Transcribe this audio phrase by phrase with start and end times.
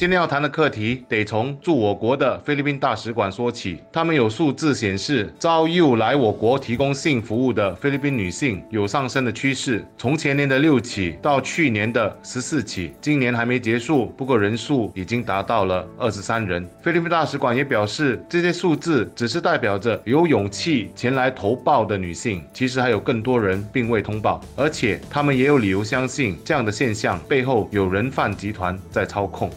[0.00, 3.76] 今天要谈的课题得从驻我国的菲律宾大使馆说起。
[3.92, 16.66] 他们有数字显示，招诱来我国提供性服务的菲律宾女性有上升的趋势，从前年的六起到去年的十四起，今年还没结束，不过人数已经达到了二十三人。
[16.82, 29.50] 菲律宾大使馆也表示，这些数字只是代表着有勇气前来投报的女性，其实还有更多人并未通报，而且他们也有理由相信，这样的现象背后有人贩集团在操控。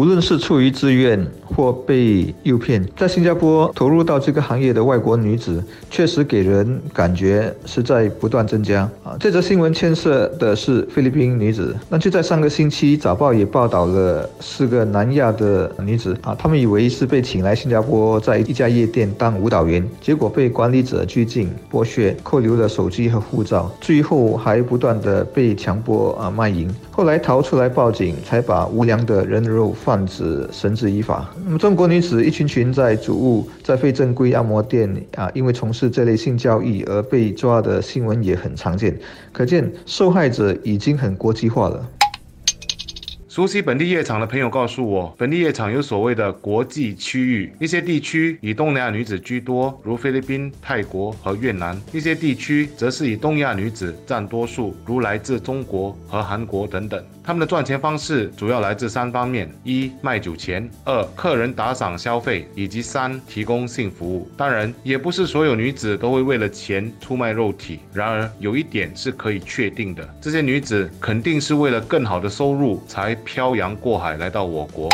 [0.00, 9.14] 无论是出于自愿或被诱骗，在新加坡投入到这个行业的外国女子，确实给人感觉是在不断增加啊。
[9.20, 29.89] 这则新闻牵涉的是菲律宾女子，那就在上个星期，早报也报道了四个南亚的女子啊，她们以为是被请来新加坡，在一家夜店当舞蹈员，结果被管理者拘禁、剥削、扣留了手机和护照，最后还不断的被强迫啊卖淫，后来逃出来报警，才把无良的人肉贩。
[29.90, 31.28] 贩子绳之以法。
[31.44, 38.96] 那么，中国女子一群群在主务在非正规按摩店啊，因为从事这类性交易而被抓的新闻也很常见，
[39.32, 41.84] 可见受害者已经很国际化了。
[43.28, 57.02] 熟悉本地夜场的朋友告诉我，本地夜场有所谓的国际区域，一些地区以东南亚女子居多，如菲律宾、泰国和越南；一些地区则是以东亚女子占多数，如来自中国和韩国等等。
[57.22, 64.28] 他们的赚钱方式主要来自三方面：一、卖酒钱；二、客人打赏消费；以及三、提供性服务。
[64.36, 67.78] 当然，也不是所有女子都会为了钱出卖肉体。
[67.92, 73.16] 然而，有一点是可以确定的：这些女子肯定是为了更好的收入才。
[73.22, 74.88] 漂洋过海来到我国。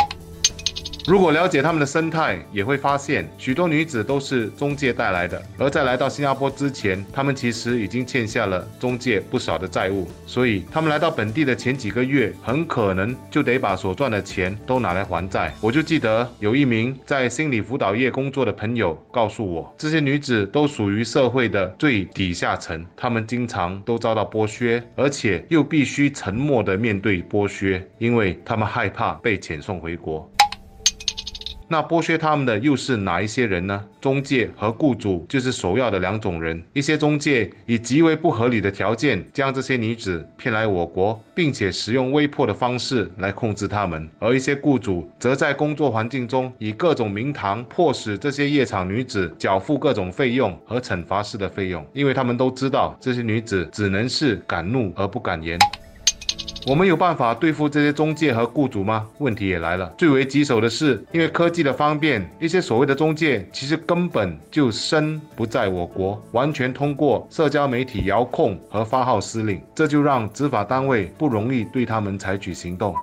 [1.07, 5.41] 如果了解他们的生态，也会发现许多女子都是中介带来的。
[5.57, 15.53] 而在来到新加坡之前，他们其实已经欠下了中介不少的债务，所以他们来到本地的前几个月，很可能就得把所赚的钱都拿来还债。
[15.61, 30.29] 我就记得有一名在心理辅导业工作的朋友告诉我，这些女子都属于社会的最底下层，她们经常都遭到剥削，而且又必须沉默地面对剥削，因为她们害怕被遣送回国。
[31.69, 33.83] 那剥削他们的又是哪一些人呢？
[33.99, 36.63] 中介和雇主就是首要的两种人。
[36.71, 55.59] 一些中介以极为不合理的条件将这些女子骗来我国，并且使用威迫的方式来控制他们；而一些雇主则在工作环境中以各种名堂迫使这些夜场女子缴付各种费用和惩罚式的费用，因为他们都知道这些女子只能是敢怒而不敢言。
[56.65, 59.07] 我们有办法对付这些中介和雇主吗？
[59.19, 59.93] 问题也来了。
[59.97, 72.93] 最为棘手的是，因为科技的方便，一些所谓的中介其实根本就身不在我国，完全通过社交媒体遥控和发号施令，这就让执法单位不容易对他们采取行动。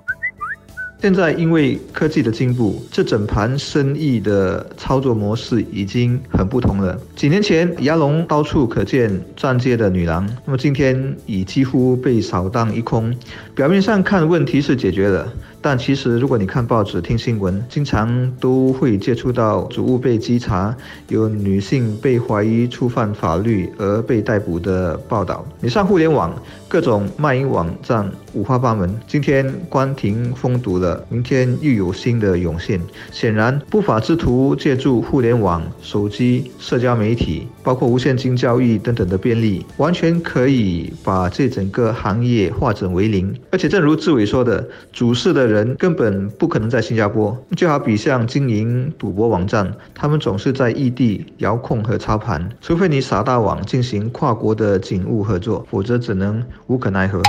[1.05, 6.99] 现在因为科技的进步，这整盘生意的操作模式已经很不同了。
[7.15, 13.15] 几年前，牙龙到处可见钻戒的女郎，那么今天已几乎被扫荡一空。
[13.53, 15.31] 表面上看问题是解决了。
[15.67, 20.77] 但其实，如果你看报纸、听新闻，经常都会接触到主物被稽查，
[21.07, 25.43] 有女性被怀疑触犯法律而被逮捕的报道。
[25.59, 26.31] 你上互联网，
[26.67, 28.95] 各种卖淫网站五花八门。
[29.07, 32.79] 今天关停封堵了，明天又有新的涌现。
[33.11, 43.35] 显然，不法之徒借助互联网、手机、社交媒体，包括无现金交易等等的便利，完全可以把这整个行业化整为零。
[43.51, 45.75] 而且，正如志伟说的，主事的人。
[45.77, 57.21] 根本不可能在新加坡，就好比像经营赌博网站，他们总是在异地遥控和操盘，除非你撒大网进行跨国的警务合作，否则只能无可奈何。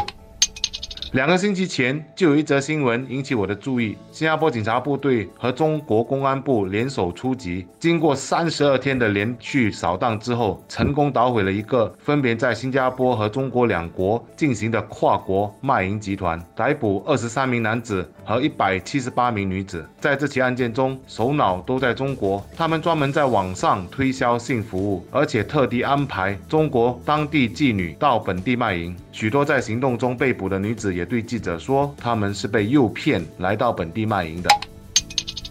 [1.17, 3.97] 两个星期前，就有一则新闻引起我的注意。
[4.13, 19.89] 新加坡警察部队和中国公安部联手出击，经过三十二天的连续扫荡之后，成功捣毁了一个分别在新加坡和中国两国进行的跨国卖淫集团，逮捕二十三名男子和一百七十八名女子。
[19.99, 28.95] 在这起案件中，首脑都在中国，他们专门在网上推销性服务，而且特地安排中国当地妓女到本地卖淫。
[29.13, 31.06] 许多在行动中被捕的女子也。
[31.07, 34.51] 对记者说，他们是被诱骗来到本地卖淫的。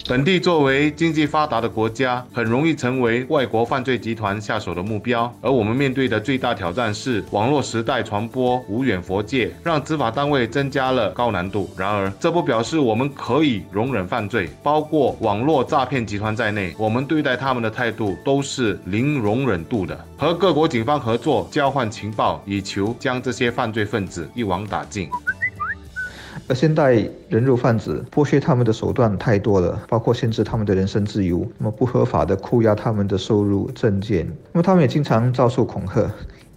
[0.07, 5.33] 本地作为经济发达的国家，很容易成为外国犯罪集团下手的目标。
[5.41, 11.67] 而我们面对的最大挑战是网络时代传播无远佛界，让执法单位增加了高难度。
[11.75, 25.09] 然而，这不表示我们可以容忍犯罪，包括网络诈骗集团在内，我们对待他们的态度都是零容忍度的，和各国警方合作，交换情报，以求将这些犯罪分子一网打尽。
[26.47, 26.93] 而现代
[27.29, 36.09] 人肉贩子剥削他们的手段太多了，包括限制他们的人身自由，那么不合法的扣押他们的收入证件，那么他们也经常遭受恐吓。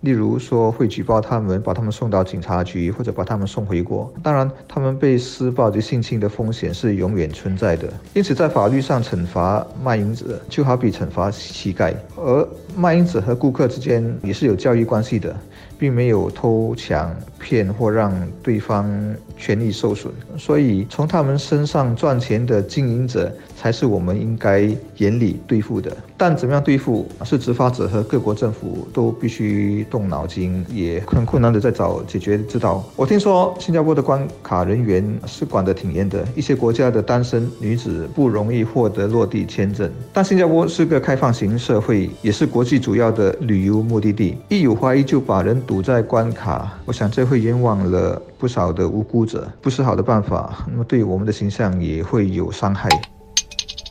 [0.02, 4.08] 例如说会举报他们，把他们送到警察局，或者把他们送回国。
[4.22, 7.92] 当然，他们被施暴及性侵的风险是永远存在的。
[8.14, 11.92] 因此，在法律上惩罚卖淫者，就好比惩罚乞丐。
[12.14, 15.34] 而卖淫者和顾客之间也是有交易关系的，
[15.78, 18.92] 并没有偷抢、骗或让对方
[19.36, 20.12] 权益受损。
[20.36, 23.32] 所以，从他们身上赚钱的经营者。
[23.60, 32.84] 才是我们应该严厉对付的，但怎么样对付是执法者和各国政府都必须动脑筋，也很困难的在找解决之道。
[32.94, 39.90] 我听说新加坡的关卡人员是管得挺严的，一些国家的单身女子不容易获得落地签证。
[40.12, 50.64] 但新加坡是个开放型社会，也是国际主要的旅游目的地，一有怀疑就把人堵在关卡，我想这会冤枉了不少的无辜者，不是好的办法。
[50.70, 52.88] 那么对我们的形象也会有伤害。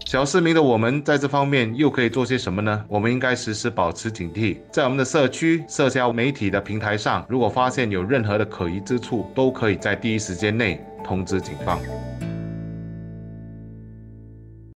[0.07, 2.85] 小市民的我们在这方面又可以做些什么呢？
[2.87, 11.77] 我们应该时时保持警惕，在我们的社区、社交媒体的平台上，如果发现有任何的可疑之处，都可以在第一时间内通知警方。